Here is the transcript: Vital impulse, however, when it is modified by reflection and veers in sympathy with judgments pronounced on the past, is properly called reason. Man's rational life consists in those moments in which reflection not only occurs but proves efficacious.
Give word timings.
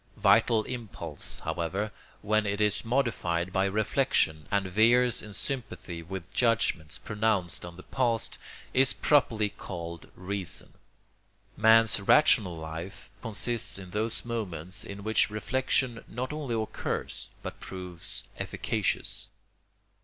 Vital 0.17 0.63
impulse, 0.63 1.41
however, 1.41 1.91
when 2.23 2.47
it 2.47 2.59
is 2.59 2.83
modified 2.83 3.53
by 3.53 3.65
reflection 3.65 4.47
and 4.49 4.65
veers 4.65 5.21
in 5.21 5.31
sympathy 5.31 6.01
with 6.01 6.33
judgments 6.33 6.97
pronounced 6.97 7.63
on 7.63 7.75
the 7.77 7.83
past, 7.83 8.39
is 8.73 8.93
properly 8.93 9.49
called 9.49 10.09
reason. 10.15 10.73
Man's 11.55 11.99
rational 11.99 12.57
life 12.57 13.11
consists 13.21 13.77
in 13.77 13.91
those 13.91 14.25
moments 14.25 14.83
in 14.83 15.03
which 15.03 15.29
reflection 15.29 16.03
not 16.07 16.33
only 16.33 16.55
occurs 16.59 17.29
but 17.43 17.59
proves 17.59 18.23
efficacious. 18.39 19.27